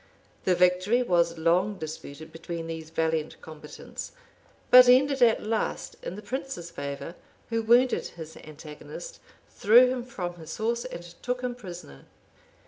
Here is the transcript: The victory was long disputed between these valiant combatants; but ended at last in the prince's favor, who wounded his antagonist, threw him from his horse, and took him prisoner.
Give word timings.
The 0.45 0.55
victory 0.55 1.03
was 1.03 1.37
long 1.37 1.77
disputed 1.77 2.31
between 2.31 2.65
these 2.65 2.89
valiant 2.89 3.39
combatants; 3.43 4.13
but 4.71 4.89
ended 4.89 5.21
at 5.21 5.43
last 5.43 5.95
in 6.01 6.15
the 6.15 6.23
prince's 6.23 6.71
favor, 6.71 7.13
who 7.51 7.61
wounded 7.61 8.07
his 8.07 8.35
antagonist, 8.37 9.19
threw 9.51 9.91
him 9.91 10.03
from 10.03 10.37
his 10.37 10.57
horse, 10.57 10.85
and 10.85 11.03
took 11.21 11.41
him 11.41 11.53
prisoner. 11.53 12.05